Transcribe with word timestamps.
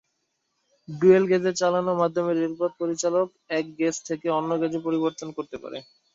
Dual 0.89 1.23
গেজে 1.31 1.51
চালানো 1.59 1.91
মাধ্যমে 2.01 2.31
রেলপথ 2.33 2.71
পরিচালক 2.81 3.27
এক 3.57 3.65
গেজ 3.79 3.95
থেকে 4.07 4.27
অন্য 4.37 4.51
গেজে 4.61 4.79
পরিবর্তন 4.87 5.27
করতে 5.37 5.57
পারে। 5.63 5.77